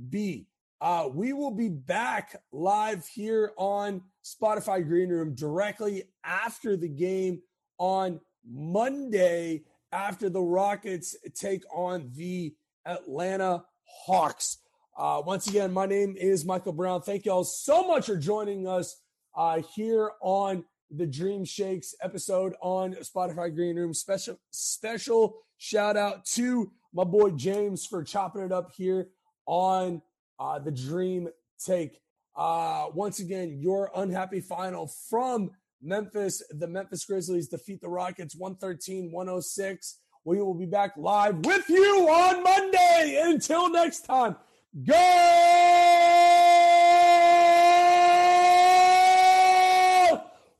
[0.00, 0.46] MB.
[0.80, 7.42] Uh, we will be back live here on Spotify Green Room directly after the game
[7.78, 12.54] on Monday after the Rockets take on the
[12.86, 14.58] Atlanta Hawks.
[14.96, 17.02] Uh, once again, my name is Michael Brown.
[17.02, 19.00] Thank you all so much for joining us
[19.36, 23.94] uh, here on the Dream Shakes episode on Spotify Green Room.
[23.94, 29.08] Special special shout out to my boy James for chopping it up here
[29.48, 30.00] on
[30.38, 31.28] uh, the Dream
[31.58, 32.00] Take.
[32.36, 35.50] Uh, once again, your unhappy final from
[35.82, 36.40] Memphis.
[36.50, 39.98] The Memphis Grizzlies defeat the Rockets 113 106.
[40.24, 43.20] We will be back live with you on Monday.
[43.24, 44.36] Until next time,
[44.84, 44.94] go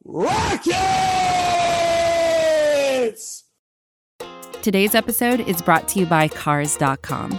[0.05, 0.78] Rockets!
[4.62, 7.39] Today's episode is brought to you by Cars.com.